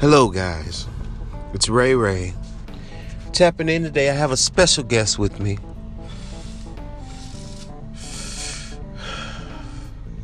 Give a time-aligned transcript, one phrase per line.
[0.00, 0.86] Hello, guys.
[1.52, 2.32] It's Ray Ray.
[3.34, 5.58] Tapping in today, I have a special guest with me.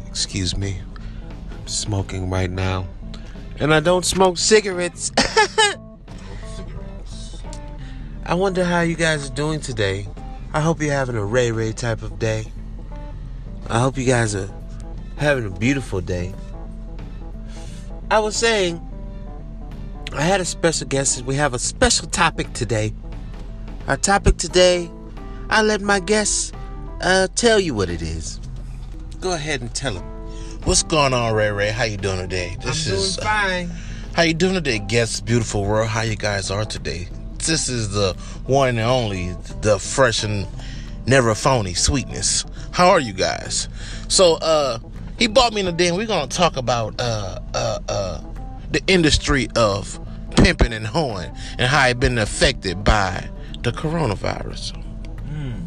[0.07, 0.81] Excuse me.
[1.51, 2.87] I'm smoking right now.
[3.61, 5.13] And I don't smoke cigarettes.
[8.25, 10.09] I wonder how you guys are doing today.
[10.55, 12.47] I hope you're having a Ray Ray type of day.
[13.69, 14.49] I hope you guys are
[15.19, 16.33] having a beautiful day.
[18.11, 18.81] I was saying,
[20.17, 21.23] I had a special guest.
[21.27, 22.95] We have a special topic today.
[23.87, 24.91] Our topic today,
[25.51, 26.53] I'll let my guests
[27.03, 28.41] uh, tell you what it is.
[29.21, 30.05] Go ahead and tell them.
[30.65, 31.69] What's going on, Ray Ray?
[31.71, 32.57] How you doing today?
[32.63, 33.71] This I'm doing is, fine.
[34.15, 35.21] how you doing today, guests?
[35.21, 35.89] Beautiful world.
[35.89, 37.09] How you guys are today?
[37.45, 38.15] This is the
[38.47, 40.47] one and only, the fresh and
[41.07, 42.47] never phony sweetness.
[42.73, 43.69] How are you guys?
[44.09, 44.79] So, uh,
[45.19, 45.95] he bought me in the den.
[45.95, 48.21] We're gonna talk about uh, uh, uh,
[48.71, 50.01] the industry of
[50.47, 53.29] pimping and hoeing and how it been affected by
[53.63, 54.81] the coronavirus.
[55.29, 55.61] Mm.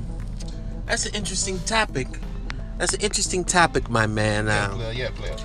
[0.86, 2.08] That's an interesting topic.
[2.78, 4.46] That's an interesting topic, my man.
[4.46, 4.92] Yeah, player.
[4.94, 5.36] Yeah, player.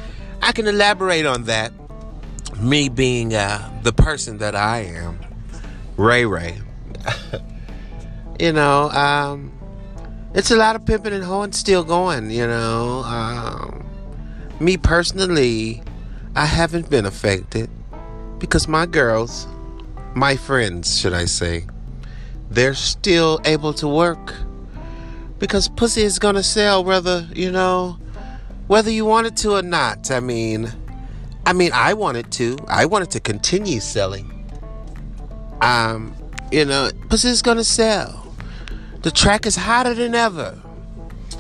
[0.41, 1.73] I can elaborate on that.
[2.61, 5.19] Me being uh, the person that I am,
[5.97, 6.57] Ray Ray.
[8.39, 9.51] you know, um,
[10.33, 12.31] it's a lot of pimping and hoeing still going.
[12.31, 13.85] You know, um,
[14.61, 15.83] me personally,
[16.37, 17.69] I haven't been affected
[18.45, 19.49] because my girls,
[20.15, 21.65] my friends, should I say,
[22.51, 24.35] they're still able to work
[25.39, 27.99] because pussy is gonna sell whether you know
[28.67, 30.11] whether you want it to or not.
[30.11, 30.71] I mean,
[31.47, 32.59] I mean, I want it to.
[32.69, 34.31] I want it to continue selling.
[35.63, 36.15] Um,
[36.53, 38.27] you know, pussy is gonna sell.
[39.01, 40.61] The track is hotter than ever.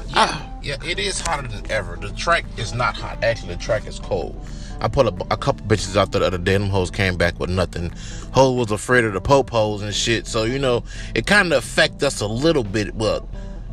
[0.08, 1.96] Yeah, yeah, it is hotter than ever.
[2.00, 3.22] The track is not hot.
[3.22, 4.40] Actually, the track is cold.
[4.80, 6.52] I put a, a couple bitches out there the other day.
[6.52, 7.92] Them hoes came back with nothing.
[8.32, 10.26] Ho was afraid of the popos and shit.
[10.26, 12.96] So you know, it kind of affect us a little bit.
[12.96, 13.24] But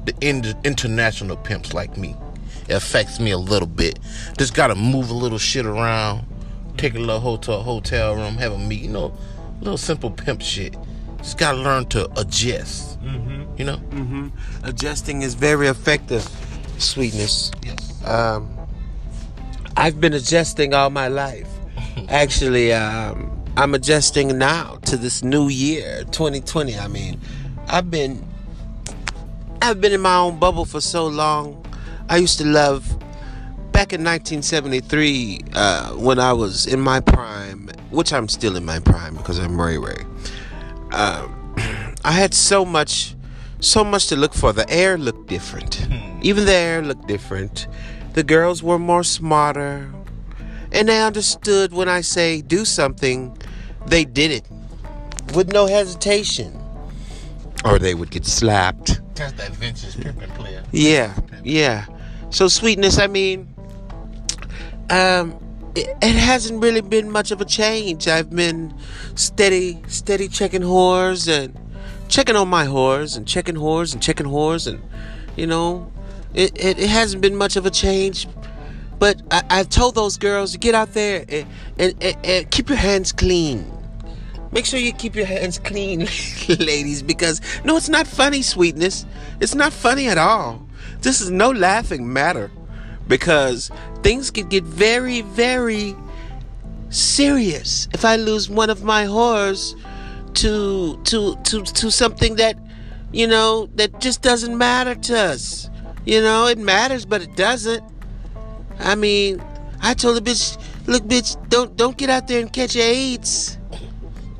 [0.05, 2.15] the in- international pimps like me,
[2.67, 3.99] it affects me a little bit.
[4.37, 6.25] Just gotta move a little shit around,
[6.77, 8.81] take a little hotel hotel room, have a meet.
[8.81, 9.17] You know,
[9.59, 10.75] little simple pimp shit.
[11.17, 12.99] Just gotta learn to adjust.
[13.01, 13.57] Mm-hmm.
[13.57, 13.77] You know.
[13.77, 14.29] Mm-hmm.
[14.63, 16.27] Adjusting is very effective.
[16.77, 17.51] Sweetness.
[17.63, 18.03] Yes.
[18.07, 18.57] Um,
[19.77, 21.47] I've been adjusting all my life.
[22.09, 26.77] Actually, um, I'm adjusting now to this new year, 2020.
[26.77, 27.19] I mean,
[27.67, 28.25] I've been
[29.61, 31.63] I've been in my own bubble for so long.
[32.09, 32.87] I used to love
[33.71, 38.79] back in 1973 uh, when I was in my prime, which I'm still in my
[38.79, 40.03] prime because I'm Ray Ray.
[40.91, 41.55] Um,
[42.03, 43.15] I had so much,
[43.59, 44.51] so much to look for.
[44.51, 45.75] The air looked different.
[45.75, 46.19] Hmm.
[46.21, 47.67] Even the air looked different.
[48.13, 49.91] The girls were more smarter.
[50.71, 53.37] And they understood when I say do something,
[53.87, 54.47] they did it
[55.33, 56.57] with no hesitation.
[57.63, 59.01] Or they would get slapped.
[59.15, 60.63] That's that vintage pimping player.
[60.71, 61.13] Yeah,
[61.43, 61.85] yeah.
[62.29, 63.53] So sweetness, I mean,
[64.89, 65.37] um,
[65.75, 68.07] it, it, hasn't really been much of a change.
[68.07, 68.73] I've been
[69.15, 71.57] steady, steady checking whores and
[72.07, 74.81] checking on my whores and checking whores and checking whores and,
[75.35, 75.91] you know,
[76.33, 78.27] it, it, it hasn't been much of a change.
[78.99, 81.47] But I, I've told those girls to get out there and,
[81.79, 83.65] and, and, and keep your hands clean.
[84.51, 85.99] Make sure you keep your hands clean,
[86.59, 89.05] ladies, because no, it's not funny, sweetness.
[89.39, 90.67] It's not funny at all.
[91.01, 92.51] This is no laughing matter
[93.07, 93.71] because
[94.03, 95.95] things can get very, very
[96.89, 99.75] serious if I lose one of my whores
[100.35, 102.57] to to to to something that
[103.11, 105.69] you know that just doesn't matter to us.
[106.05, 107.83] You know, it matters, but it doesn't.
[108.79, 109.41] I mean,
[109.81, 110.57] I told the bitch,
[110.87, 113.57] look, bitch, don't don't get out there and catch AIDS.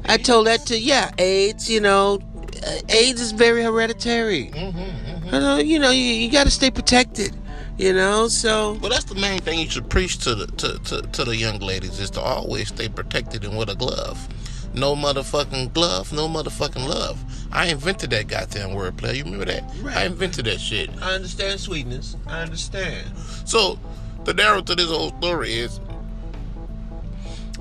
[0.05, 1.69] I told that to yeah, AIDS.
[1.69, 2.19] You know,
[2.65, 4.51] uh, AIDS is very hereditary.
[4.53, 5.65] Mm-hmm, mm-hmm.
[5.65, 7.35] You know, you, you got to stay protected.
[7.77, 11.01] You know, so well, that's the main thing you should preach to the to, to,
[11.01, 14.27] to the young ladies is to always stay protected and with a glove.
[14.73, 17.23] No motherfucking glove, no motherfucking love.
[17.51, 19.17] I invented that goddamn wordplay.
[19.17, 19.63] You remember that?
[19.81, 19.97] Right.
[19.97, 20.89] I invented that shit.
[21.01, 22.15] I understand sweetness.
[22.27, 23.11] I understand.
[23.45, 23.77] So,
[24.23, 25.79] the narrative to this whole story is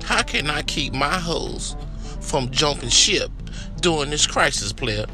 [0.03, 1.75] how can I keep my hoes
[2.21, 3.31] from jumping ship
[3.81, 5.05] during this crisis, player?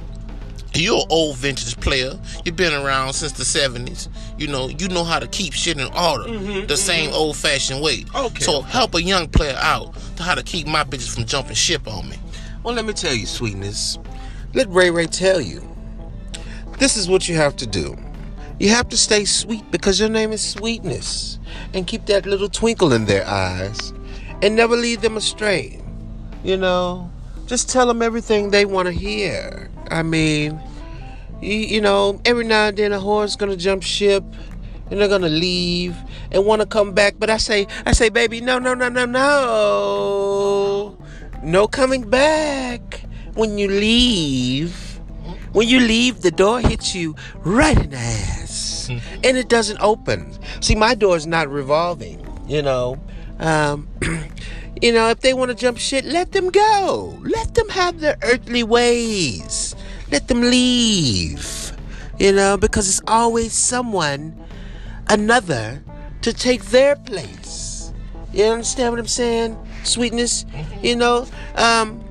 [0.73, 2.19] You're an old vintage player.
[2.45, 4.09] You've been around since the 70s.
[4.37, 6.75] You know, you know how to keep shit in order mm-hmm, the mm-hmm.
[6.75, 8.05] same old fashioned way.
[8.13, 8.43] Okay.
[8.43, 11.87] So help a young player out to how to keep my bitches from jumping ship
[11.87, 12.17] on me.
[12.63, 13.97] Well, let me tell you, sweetness.
[14.57, 15.61] Let Ray Ray tell you.
[16.79, 17.95] This is what you have to do.
[18.59, 21.37] You have to stay sweet because your name is Sweetness.
[21.75, 23.93] And keep that little twinkle in their eyes.
[24.41, 25.79] And never lead them astray.
[26.43, 27.07] You know,
[27.45, 29.69] just tell them everything they want to hear.
[29.91, 30.59] I mean,
[31.39, 34.23] you, you know, every now and then a horse is gonna jump ship
[34.89, 35.95] and they're gonna leave
[36.31, 37.17] and want to come back.
[37.19, 40.97] But I say, I say, baby, no, no, no, no, no,
[41.43, 43.03] no coming back.
[43.37, 44.99] When you leave,
[45.53, 50.33] when you leave, the door hits you right in the ass, and it doesn't open.
[50.59, 52.25] See, my door is not revolving.
[52.47, 52.99] You know,
[53.37, 53.87] um,
[54.81, 57.15] you know, if they want to jump shit, let them go.
[57.21, 59.75] Let them have their earthly ways.
[60.11, 61.73] Let them leave.
[62.17, 64.35] You know, because it's always someone,
[65.09, 65.83] another,
[66.23, 67.93] to take their place.
[68.33, 69.57] You understand what I'm saying?
[69.83, 70.45] Sweetness,
[70.81, 71.27] you know?
[71.55, 72.03] Um,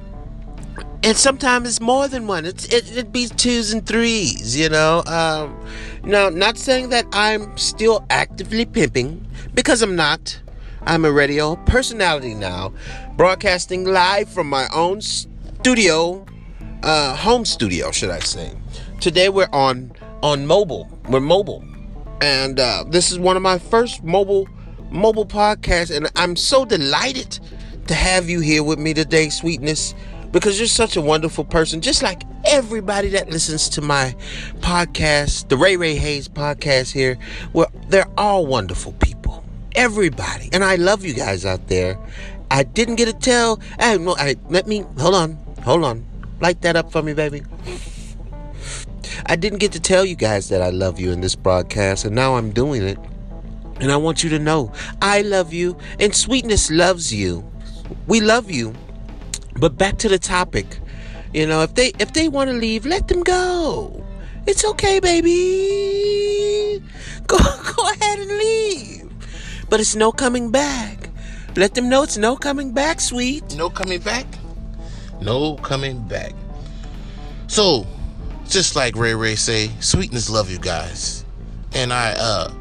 [1.03, 2.45] and sometimes it's more than one.
[2.45, 5.03] It's it, it be twos and threes, you know.
[5.07, 5.59] Um,
[6.05, 10.41] now, not saying that I'm still actively pimping because I'm not.
[10.83, 12.73] I'm a radio personality now,
[13.17, 16.25] broadcasting live from my own studio,
[16.85, 18.53] uh, home studio, should I say.
[19.01, 20.89] Today we're on on mobile.
[21.09, 21.65] We're mobile,
[22.21, 24.49] and uh, this is one of my first mobile
[24.91, 27.39] mobile podcasts, and I'm so delighted
[27.89, 29.95] to have you here with me today, sweetness,
[30.37, 34.15] because you're such a wonderful person, just like everybody that listens to my
[34.61, 37.17] podcast, the Ray Ray Hayes podcast here.
[37.55, 39.17] Well, they're all wonderful people
[39.77, 40.49] everybody.
[40.53, 41.99] And I love you guys out there.
[42.51, 43.61] I didn't get to tell.
[43.79, 46.05] Hey, no, I, let me hold on, hold on.
[46.41, 47.43] Light that up for me, baby.
[49.25, 52.15] I didn't get to tell you guys that I love you in this broadcast, and
[52.15, 52.99] now I'm doing it.
[53.81, 57.49] And I want you to know I love you, and Sweetness loves you.
[58.07, 58.75] We love you.
[59.59, 60.79] But back to the topic.
[61.33, 64.05] You know, if they if they want to leave, let them go.
[64.47, 66.83] It's okay, baby.
[67.27, 68.97] Go go ahead and leave
[69.69, 71.11] but it's no coming back.
[71.57, 73.57] Let them know it's no coming back, sweet.
[73.57, 74.27] No coming back?
[75.21, 76.33] No coming back.
[77.47, 77.87] So,
[78.47, 81.25] just like Ray Ray say, sweetness love you guys.
[81.73, 82.53] And I uh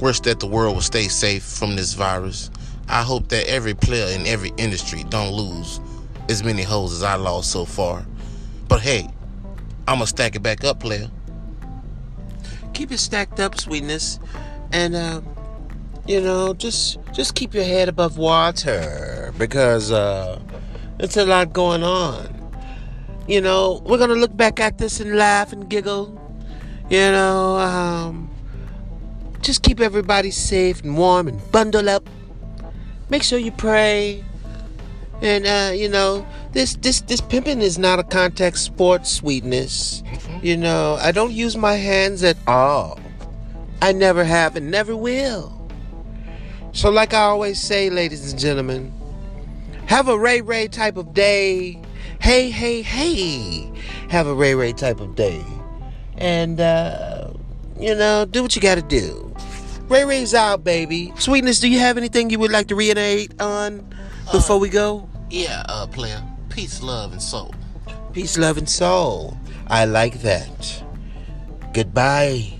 [0.00, 2.50] wish that the world will stay safe from this virus.
[2.88, 5.80] I hope that every player in every industry don't lose
[6.30, 8.06] as many hoes as I lost so far.
[8.68, 9.08] But hey,
[9.86, 11.10] I'ma stack it back up, player.
[12.72, 14.18] Keep it stacked up, sweetness.
[14.72, 15.20] And uh
[16.06, 20.40] you know, just just keep your head above water because uh,
[20.98, 22.36] it's a lot going on.
[23.28, 26.16] You know, we're gonna look back at this and laugh and giggle.
[26.88, 28.30] You know, um,
[29.40, 32.08] just keep everybody safe and warm and bundle up.
[33.08, 34.24] Make sure you pray.
[35.22, 40.02] And uh, you know, this this this pimping is not a contact sport, sweetness.
[40.02, 40.46] Mm-hmm.
[40.46, 42.98] You know, I don't use my hands at all.
[43.82, 45.56] I never have and never will.
[46.72, 48.92] So, like I always say, ladies and gentlemen,
[49.86, 51.82] have a Ray Ray type of day.
[52.20, 53.72] Hey, hey, hey.
[54.08, 55.42] Have a Ray Ray type of day.
[56.16, 57.32] And, uh,
[57.78, 59.34] you know, do what you gotta do.
[59.88, 61.12] Ray Ray's out, baby.
[61.16, 63.92] Sweetness, do you have anything you would like to reiterate on
[64.30, 65.09] before uh, we go?
[65.30, 66.22] Yeah, uh, player.
[66.48, 67.54] Peace, love, and soul.
[68.12, 69.36] Peace, love, and soul.
[69.68, 70.82] I like that.
[71.72, 72.58] Goodbye.